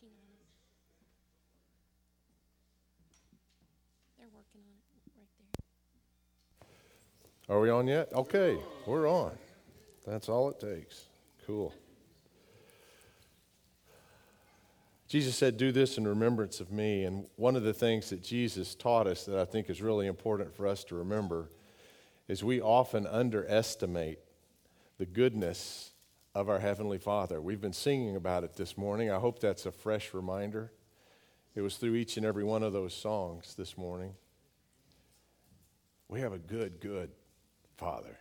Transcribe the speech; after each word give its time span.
working 0.00 0.14
on 0.16 0.30
it. 0.32 0.48
They're 4.18 4.28
working 4.32 4.62
on 4.62 4.74
it 4.76 5.00
right 5.16 5.32
there. 7.48 7.56
Are 7.56 7.60
we 7.60 7.70
on 7.70 7.86
yet? 7.86 8.12
Okay, 8.12 8.58
we're 8.86 9.08
on. 9.08 9.32
That's 10.06 10.28
all 10.28 10.50
it 10.50 10.60
takes. 10.60 11.04
Cool. 11.46 11.74
Jesus 15.08 15.36
said, 15.36 15.56
Do 15.56 15.72
this 15.72 15.96
in 15.96 16.06
remembrance 16.06 16.60
of 16.60 16.70
me. 16.70 17.04
And 17.04 17.26
one 17.36 17.56
of 17.56 17.62
the 17.62 17.72
things 17.72 18.10
that 18.10 18.22
Jesus 18.22 18.74
taught 18.74 19.06
us 19.06 19.24
that 19.24 19.38
I 19.38 19.46
think 19.46 19.70
is 19.70 19.80
really 19.80 20.06
important 20.06 20.54
for 20.54 20.66
us 20.66 20.84
to 20.84 20.94
remember 20.94 21.50
is 22.28 22.44
we 22.44 22.60
often 22.60 23.06
underestimate 23.06 24.18
the 24.98 25.06
goodness 25.06 25.92
of 26.38 26.48
our 26.48 26.60
Heavenly 26.60 26.98
Father. 26.98 27.40
We've 27.40 27.60
been 27.60 27.72
singing 27.72 28.14
about 28.14 28.44
it 28.44 28.54
this 28.54 28.78
morning. 28.78 29.10
I 29.10 29.18
hope 29.18 29.40
that's 29.40 29.66
a 29.66 29.72
fresh 29.72 30.14
reminder. 30.14 30.70
It 31.56 31.62
was 31.62 31.78
through 31.78 31.96
each 31.96 32.16
and 32.16 32.24
every 32.24 32.44
one 32.44 32.62
of 32.62 32.72
those 32.72 32.94
songs 32.94 33.56
this 33.56 33.76
morning. 33.76 34.14
We 36.06 36.20
have 36.20 36.32
a 36.32 36.38
good, 36.38 36.78
good 36.78 37.10
Father. 37.76 38.16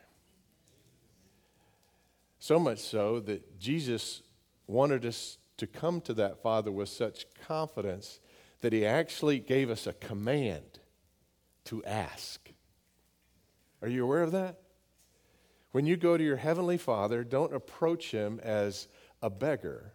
So 2.40 2.58
much 2.58 2.80
so 2.80 3.20
that 3.20 3.60
Jesus 3.60 4.24
wanted 4.66 5.06
us 5.06 5.38
to 5.58 5.68
come 5.68 6.02
to 6.02 6.14
that 6.16 6.42
Father 6.42 6.72
with 6.72 6.90
such 6.90 7.28
confidence 7.46 8.20
that 8.62 8.74
he 8.74 8.84
actually 8.84 9.38
gave 9.38 9.70
us 9.70 9.86
a 9.86 9.94
command 9.94 10.80
to 11.66 11.84
ask. 11.84 12.52
Are 13.84 13.88
you 13.88 14.06
aware 14.06 14.24
of 14.24 14.32
that? 14.32 14.58
When 15.78 15.86
you 15.86 15.96
go 15.96 16.18
to 16.18 16.24
your 16.24 16.38
Heavenly 16.38 16.80
Father, 16.80 17.24
don't 17.24 17.54
approach 17.54 18.10
him 18.10 18.40
as 18.42 18.88
a 19.22 19.30
beggar. 19.30 19.94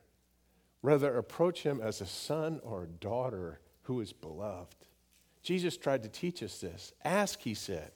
Rather, 0.81 1.19
approach 1.19 1.65
him 1.65 1.81
as 1.81 2.01
a 2.01 2.07
son 2.07 2.61
or 2.63 2.85
a 2.85 2.87
daughter 2.87 3.59
who 3.83 4.01
is 4.01 4.13
beloved. 4.13 4.77
Jesus 5.43 5.77
tried 5.77 6.05
to 6.05 6.09
teach 6.09 6.41
us 6.41 6.61
this. 6.61 6.93
Ask, 7.03 7.41
he 7.41 7.55
said, 7.55 7.91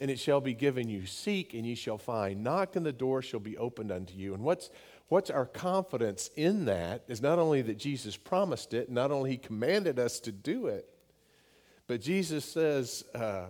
and 0.00 0.10
it 0.10 0.18
shall 0.18 0.40
be 0.40 0.54
given 0.54 0.88
you. 0.88 1.04
Seek, 1.04 1.52
and 1.52 1.66
ye 1.66 1.74
shall 1.74 1.98
find. 1.98 2.42
Knock, 2.42 2.76
and 2.76 2.86
the 2.86 2.92
door 2.94 3.20
shall 3.20 3.40
be 3.40 3.58
opened 3.58 3.92
unto 3.92 4.14
you. 4.14 4.32
And 4.32 4.42
what's, 4.42 4.70
what's 5.08 5.28
our 5.28 5.44
confidence 5.44 6.30
in 6.34 6.64
that 6.64 7.04
is 7.08 7.20
not 7.20 7.38
only 7.38 7.60
that 7.60 7.76
Jesus 7.76 8.16
promised 8.16 8.72
it, 8.72 8.90
not 8.90 9.10
only 9.10 9.32
he 9.32 9.36
commanded 9.36 9.98
us 9.98 10.18
to 10.20 10.32
do 10.32 10.68
it, 10.68 10.88
but 11.86 12.00
Jesus 12.00 12.46
says, 12.46 13.04
uh, 13.14 13.48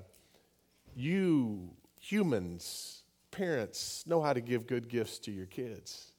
you 0.96 1.70
humans, 2.00 2.97
parents, 3.38 4.02
know 4.04 4.20
how 4.20 4.32
to 4.32 4.40
give 4.40 4.66
good 4.66 4.88
gifts 4.88 5.20
to 5.20 5.30
your 5.30 5.46
kids. 5.46 6.12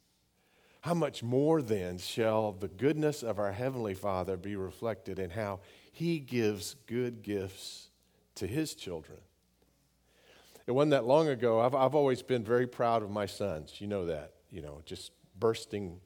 How 0.82 0.94
much 0.94 1.22
more 1.22 1.62
then 1.62 1.98
shall 1.98 2.54
the 2.54 2.70
goodness 2.70 3.24
of 3.24 3.40
our 3.40 3.52
Heavenly 3.52 3.94
Father 3.94 4.38
be 4.38 4.56
reflected 4.56 5.20
in 5.20 5.30
how 5.30 5.60
He 5.92 6.20
gives 6.20 6.78
good 6.88 7.22
gifts 7.22 7.90
to 8.36 8.48
His 8.48 8.74
children? 8.74 9.20
It 10.66 10.72
wasn't 10.72 10.92
that 10.92 11.04
long 11.04 11.28
ago. 11.28 11.60
I've, 11.60 11.76
I've 11.76 11.96
always 11.96 12.22
been 12.22 12.46
very 12.46 12.68
proud 12.68 13.04
of 13.04 13.12
my 13.12 13.26
sons. 13.26 13.82
You 13.82 13.88
know 13.88 14.06
that. 14.06 14.32
You 14.50 14.62
know, 14.62 14.82
just 14.86 15.12
bursting, 15.38 16.00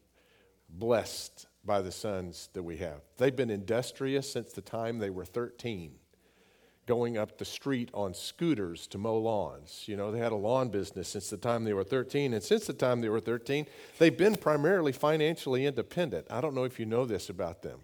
blessed 0.67 1.45
by 1.63 1.81
the 1.81 1.91
sons 1.91 2.49
that 2.53 2.63
we 2.63 2.77
have. 2.77 3.01
They've 3.17 3.35
been 3.35 3.51
industrious 3.51 4.31
since 4.31 4.51
the 4.51 4.61
time 4.61 4.97
they 4.97 5.11
were 5.11 5.25
13 5.25 5.91
going 6.85 7.17
up 7.17 7.37
the 7.37 7.45
street 7.45 7.89
on 7.93 8.13
scooters 8.13 8.87
to 8.87 8.97
mow 8.97 9.17
lawns. 9.17 9.83
You 9.85 9.95
know, 9.95 10.11
they 10.11 10.19
had 10.19 10.31
a 10.31 10.37
lawn 10.37 10.69
business 10.69 11.07
since 11.09 11.29
the 11.29 11.37
time 11.37 11.63
they 11.63 11.73
were 11.73 11.83
13. 11.83 12.33
And 12.33 12.43
since 12.43 12.65
the 12.65 12.73
time 12.73 13.01
they 13.01 13.09
were 13.09 13.21
13, 13.21 13.65
they've 13.99 14.17
been 14.17 14.35
primarily 14.35 14.91
financially 14.91 15.65
independent. 15.65 16.27
I 16.29 16.41
don't 16.41 16.53
know 16.53 16.65
if 16.65 16.79
you 16.79 16.85
know 16.85 17.05
this 17.05 17.29
about 17.29 17.61
them. 17.61 17.79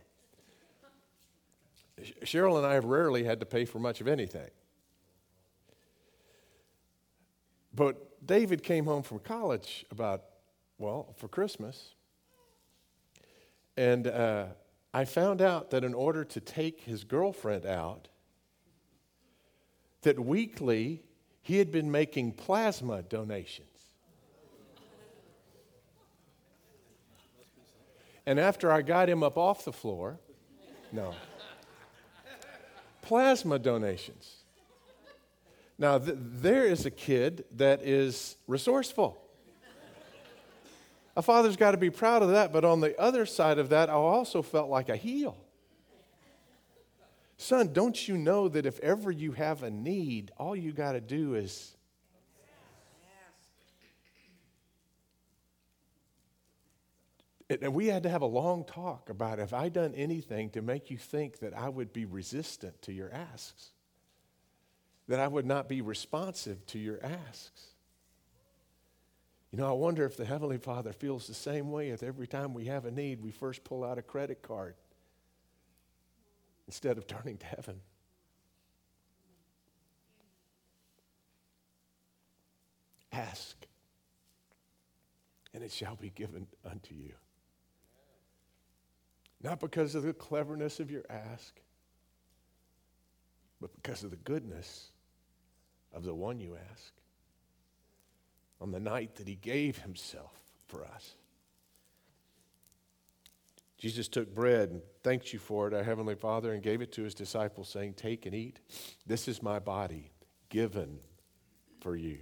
Cheryl 2.23 2.57
and 2.57 2.65
I 2.65 2.73
have 2.73 2.85
rarely 2.85 3.23
had 3.23 3.39
to 3.39 3.45
pay 3.45 3.65
for 3.65 3.79
much 3.79 4.01
of 4.01 4.07
anything. 4.07 4.49
But 7.73 8.25
David 8.25 8.63
came 8.63 8.85
home 8.85 9.03
from 9.03 9.19
college 9.19 9.85
about, 9.91 10.23
well, 10.77 11.13
for 11.17 11.27
Christmas. 11.27 11.93
And 13.77 14.07
uh, 14.07 14.47
I 14.93 15.05
found 15.05 15.41
out 15.41 15.69
that 15.69 15.83
in 15.83 15.93
order 15.93 16.25
to 16.25 16.39
take 16.39 16.81
his 16.81 17.03
girlfriend 17.03 17.65
out, 17.65 18.09
that 20.01 20.19
weekly 20.19 21.03
he 21.41 21.57
had 21.57 21.71
been 21.71 21.91
making 21.91 22.33
plasma 22.33 23.01
donations. 23.01 23.67
And 28.25 28.39
after 28.39 28.71
I 28.71 28.83
got 28.83 29.09
him 29.09 29.23
up 29.23 29.38
off 29.38 29.65
the 29.65 29.73
floor, 29.73 30.19
no, 30.91 31.15
plasma 33.01 33.57
donations. 33.57 34.35
Now, 35.79 35.97
th- 35.97 36.17
there 36.19 36.65
is 36.65 36.85
a 36.85 36.91
kid 36.91 37.45
that 37.55 37.81
is 37.81 38.35
resourceful. 38.45 39.17
A 41.17 41.21
father's 41.21 41.57
got 41.57 41.71
to 41.71 41.77
be 41.77 41.89
proud 41.89 42.21
of 42.21 42.29
that, 42.29 42.53
but 42.53 42.63
on 42.63 42.81
the 42.81 42.99
other 42.99 43.25
side 43.25 43.57
of 43.57 43.69
that, 43.69 43.89
I 43.89 43.93
also 43.93 44.41
felt 44.41 44.69
like 44.69 44.89
a 44.89 44.95
heel. 44.95 45.35
Son, 47.41 47.72
don't 47.72 48.05
you 48.05 48.17
know 48.17 48.50
that 48.50 48.66
if 48.66 48.81
ever 48.81 49.09
you 49.09 49.31
have 49.31 49.63
a 49.63 49.72
need, 49.72 50.29
all 50.35 50.57
you 50.57 50.73
got 50.73 50.91
to 50.91 51.00
do 51.00 51.35
is. 51.35 51.73
And 57.50 57.73
we 57.73 57.88
had 57.88 58.03
to 58.03 58.09
have 58.09 58.23
a 58.23 58.27
long 58.27 58.66
talk 58.66 59.09
about 59.09 59.39
have 59.39 59.53
I 59.53 59.69
done 59.69 59.95
anything 59.95 60.50
to 60.50 60.61
make 60.61 60.91
you 60.91 60.97
think 60.97 61.39
that 61.39 61.57
I 61.57 61.69
would 61.69 61.94
be 61.94 62.03
resistant 62.03 62.81
to 62.83 62.91
your 62.91 63.09
asks? 63.09 63.69
That 65.07 65.21
I 65.21 65.27
would 65.29 65.45
not 65.45 65.69
be 65.69 65.79
responsive 65.79 66.66
to 66.67 66.77
your 66.77 67.01
asks? 67.01 67.67
You 69.51 69.59
know, 69.59 69.67
I 69.69 69.71
wonder 69.71 70.06
if 70.06 70.17
the 70.17 70.25
Heavenly 70.25 70.57
Father 70.57 70.91
feels 70.91 71.25
the 71.25 71.33
same 71.33 71.71
way 71.71 71.91
if 71.91 72.03
every 72.03 72.27
time 72.27 72.53
we 72.53 72.66
have 72.66 72.83
a 72.83 72.91
need, 72.91 73.23
we 73.23 73.31
first 73.31 73.63
pull 73.63 73.85
out 73.85 73.97
a 73.97 74.01
credit 74.01 74.41
card 74.41 74.75
instead 76.69 77.00
of 77.00 77.07
turning 77.07 77.35
to 77.35 77.47
heaven. 77.47 77.81
Ask, 83.12 83.66
and 85.52 85.63
it 85.63 85.72
shall 85.72 85.96
be 85.96 86.12
given 86.12 86.46
unto 86.63 86.94
you. 86.94 87.13
Not 89.41 89.59
because 89.59 89.96
of 89.96 90.03
the 90.03 90.13
cleverness 90.13 90.80
of 90.80 90.91
your 90.91 91.06
ask, 91.09 91.59
but 93.59 93.74
because 93.74 94.03
of 94.03 94.12
the 94.12 94.18
goodness 94.18 94.91
of 95.91 96.03
the 96.03 96.13
one 96.13 96.40
you 96.40 96.56
ask. 96.72 96.94
On 98.62 98.72
the 98.72 98.80
night 98.80 99.16
that 99.16 99.28
he 99.28 99.38
gave 99.38 99.80
himself 99.80 100.38
for 100.68 100.86
us. 100.86 101.16
Jesus 103.79 104.09
took 104.09 104.35
bread 104.35 104.69
and 104.69 104.81
thanked 105.03 105.31
you 105.31 105.40
for 105.40 105.67
it, 105.67 105.73
our 105.73 105.84
Heavenly 105.84 106.16
Father, 106.16 106.51
and 106.53 106.62
gave 106.62 106.81
it 106.81 106.91
to 106.94 107.03
his 107.03 107.16
disciples, 107.16 107.69
saying, 107.69 107.94
Take 107.94 108.25
and 108.25 108.35
eat. 108.35 108.59
This 109.07 109.29
is 109.29 109.41
my 109.41 109.57
body 109.57 110.12
given 110.50 111.00
for 111.80 111.95
you. 111.95 112.19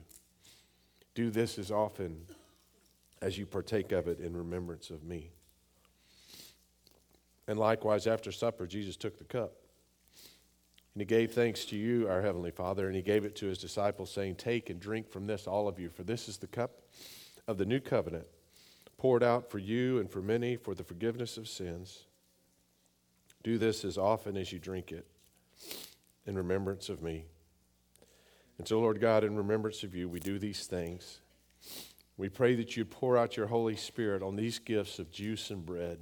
Do 1.16 1.31
this 1.31 1.58
as 1.58 1.72
often 1.72 2.22
as 3.24 3.40
you 3.40 3.48
partake 3.48 3.92
of 3.92 4.08
it 4.08 4.20
in 4.20 4.38
remembrance 4.38 4.92
of 4.92 5.04
me. 5.04 5.31
And 7.48 7.58
likewise, 7.58 8.06
after 8.06 8.31
supper, 8.31 8.68
Jesus 8.68 8.96
took 8.96 9.18
the 9.18 9.24
cup. 9.24 9.54
And 10.94 11.02
he 11.02 11.06
gave 11.06 11.31
thanks 11.31 11.66
to 11.66 11.76
you, 11.76 12.08
our 12.08 12.22
Heavenly 12.22 12.52
Father, 12.52 12.86
and 12.86 12.96
he 12.96 13.02
gave 13.02 13.26
it 13.26 13.36
to 13.38 13.48
his 13.48 13.58
disciples, 13.58 14.12
saying, 14.12 14.36
Take 14.36 14.70
and 14.70 14.80
drink 14.80 15.10
from 15.10 15.26
this, 15.26 15.48
all 15.48 15.68
of 15.68 15.80
you, 15.80 15.90
for 15.90 16.04
this 16.04 16.30
is 16.30 16.38
the 16.38 16.48
cup 16.48 16.84
of 17.48 17.58
the 17.58 17.66
new 17.66 17.80
covenant 17.80 18.28
poured 18.98 19.24
out 19.24 19.50
for 19.50 19.60
you 19.60 20.00
and 20.00 20.10
for 20.10 20.22
many 20.22 20.56
for 20.56 20.74
the 20.74 20.84
forgiveness 20.84 21.38
of 21.38 21.48
sins. 21.48 22.06
Do 23.44 23.58
this 23.58 23.86
as 23.86 23.98
often 23.98 24.36
as 24.36 24.52
you 24.52 24.60
drink 24.60 24.92
it 24.92 25.06
in 26.26 26.36
remembrance 26.36 26.90
of 26.90 27.02
me. 27.02 27.26
And 28.58 28.68
so, 28.68 28.80
Lord 28.80 29.00
God, 29.00 29.24
in 29.24 29.36
remembrance 29.36 29.84
of 29.84 29.94
you, 29.94 30.10
we 30.10 30.20
do 30.20 30.40
these 30.40 30.66
things. 30.66 31.22
We 32.18 32.30
pray 32.30 32.56
that 32.56 32.76
you 32.76 32.86
pour 32.86 33.18
out 33.18 33.38
your 33.38 33.48
Holy 33.48 33.76
Spirit 33.76 34.24
on 34.24 34.36
these 34.36 34.58
gifts 34.58 34.98
of 34.98 35.12
juice 35.12 35.52
and 35.52 35.64
bread. 35.64 36.00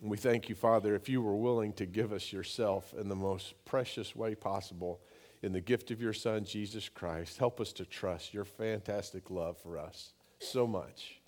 And 0.00 0.10
we 0.10 0.16
thank 0.16 0.48
you, 0.48 0.54
Father, 0.54 0.94
if 0.94 1.08
you 1.08 1.20
were 1.20 1.36
willing 1.36 1.74
to 1.74 1.86
give 1.86 2.12
us 2.12 2.32
yourself 2.32 2.94
in 2.98 3.08
the 3.08 3.14
most 3.14 3.54
precious 3.66 4.16
way 4.16 4.34
possible 4.34 5.00
in 5.42 5.52
the 5.52 5.60
gift 5.60 5.90
of 5.90 6.00
your 6.00 6.12
Son, 6.12 6.44
Jesus 6.44 6.88
Christ. 6.88 7.38
Help 7.38 7.60
us 7.60 7.72
to 7.74 7.84
trust 7.84 8.32
your 8.32 8.44
fantastic 8.44 9.30
love 9.30 9.58
for 9.58 9.76
us 9.76 10.12
so 10.38 10.66
much 10.66 11.20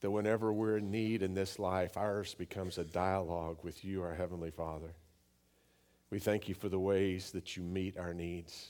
that 0.00 0.10
whenever 0.10 0.52
we're 0.52 0.78
in 0.78 0.90
need 0.90 1.22
in 1.22 1.34
this 1.34 1.58
life, 1.58 1.96
ours 1.96 2.34
becomes 2.34 2.78
a 2.78 2.84
dialogue 2.84 3.58
with 3.62 3.84
you, 3.84 4.02
our 4.02 4.14
Heavenly 4.14 4.50
Father. 4.50 4.94
We 6.10 6.18
thank 6.18 6.48
you 6.48 6.54
for 6.54 6.68
the 6.68 6.78
ways 6.78 7.30
that 7.30 7.56
you 7.56 7.62
meet 7.62 7.96
our 7.96 8.14
needs. 8.14 8.68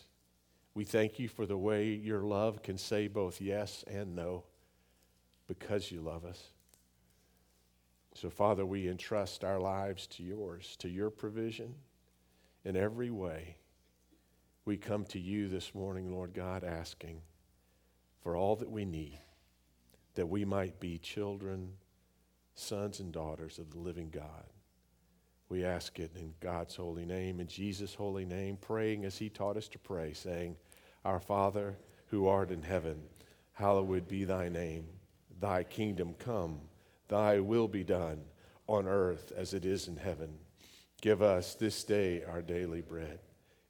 We 0.74 0.84
thank 0.84 1.18
you 1.18 1.28
for 1.28 1.46
the 1.46 1.56
way 1.56 1.88
your 1.88 2.22
love 2.22 2.62
can 2.62 2.78
say 2.78 3.08
both 3.08 3.40
yes 3.40 3.84
and 3.86 4.14
no 4.14 4.44
because 5.46 5.90
you 5.90 6.00
love 6.00 6.24
us. 6.24 6.42
So, 8.14 8.30
Father, 8.30 8.64
we 8.64 8.88
entrust 8.88 9.44
our 9.44 9.60
lives 9.60 10.06
to 10.08 10.22
yours, 10.22 10.76
to 10.78 10.88
your 10.88 11.10
provision 11.10 11.74
in 12.64 12.76
every 12.76 13.10
way. 13.10 13.56
We 14.66 14.76
come 14.76 15.04
to 15.06 15.20
you 15.20 15.46
this 15.46 15.76
morning, 15.76 16.10
Lord 16.10 16.34
God, 16.34 16.64
asking 16.64 17.20
for 18.20 18.34
all 18.34 18.56
that 18.56 18.68
we 18.68 18.84
need, 18.84 19.20
that 20.16 20.28
we 20.28 20.44
might 20.44 20.80
be 20.80 20.98
children, 20.98 21.74
sons, 22.56 22.98
and 22.98 23.12
daughters 23.12 23.60
of 23.60 23.70
the 23.70 23.78
living 23.78 24.10
God. 24.10 24.44
We 25.48 25.64
ask 25.64 26.00
it 26.00 26.10
in 26.16 26.34
God's 26.40 26.74
holy 26.74 27.04
name, 27.04 27.38
in 27.38 27.46
Jesus' 27.46 27.94
holy 27.94 28.24
name, 28.24 28.56
praying 28.60 29.04
as 29.04 29.16
He 29.16 29.28
taught 29.28 29.56
us 29.56 29.68
to 29.68 29.78
pray, 29.78 30.12
saying, 30.12 30.56
Our 31.04 31.20
Father, 31.20 31.78
who 32.08 32.26
art 32.26 32.50
in 32.50 32.62
heaven, 32.62 33.02
hallowed 33.52 34.08
be 34.08 34.24
thy 34.24 34.48
name. 34.48 34.86
Thy 35.40 35.62
kingdom 35.62 36.14
come, 36.18 36.58
thy 37.06 37.38
will 37.38 37.68
be 37.68 37.84
done 37.84 38.24
on 38.66 38.88
earth 38.88 39.30
as 39.36 39.54
it 39.54 39.64
is 39.64 39.86
in 39.86 39.96
heaven. 39.96 40.38
Give 41.00 41.22
us 41.22 41.54
this 41.54 41.84
day 41.84 42.24
our 42.24 42.42
daily 42.42 42.80
bread, 42.80 43.20